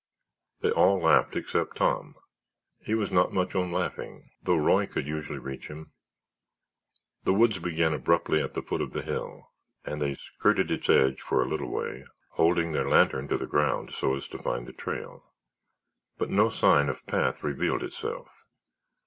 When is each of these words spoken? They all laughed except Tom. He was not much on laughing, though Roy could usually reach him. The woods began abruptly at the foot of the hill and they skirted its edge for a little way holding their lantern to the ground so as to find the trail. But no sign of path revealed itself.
They 0.61 0.71
all 0.71 0.99
laughed 0.99 1.35
except 1.35 1.75
Tom. 1.77 2.15
He 2.79 2.95
was 2.95 3.11
not 3.11 3.33
much 3.35 3.53
on 3.53 3.71
laughing, 3.71 4.31
though 4.41 4.57
Roy 4.57 4.87
could 4.87 5.05
usually 5.05 5.37
reach 5.37 5.67
him. 5.67 5.91
The 7.23 7.35
woods 7.35 7.59
began 7.59 7.93
abruptly 7.93 8.41
at 8.41 8.55
the 8.55 8.63
foot 8.63 8.81
of 8.81 8.93
the 8.93 9.03
hill 9.03 9.51
and 9.85 10.01
they 10.01 10.15
skirted 10.15 10.71
its 10.71 10.89
edge 10.89 11.21
for 11.21 11.43
a 11.43 11.47
little 11.47 11.69
way 11.69 12.05
holding 12.31 12.71
their 12.71 12.89
lantern 12.89 13.27
to 13.27 13.37
the 13.37 13.45
ground 13.45 13.91
so 13.93 14.15
as 14.15 14.27
to 14.29 14.41
find 14.41 14.65
the 14.65 14.73
trail. 14.73 15.23
But 16.17 16.31
no 16.31 16.49
sign 16.49 16.89
of 16.89 17.05
path 17.05 17.43
revealed 17.43 17.83
itself. 17.83 18.27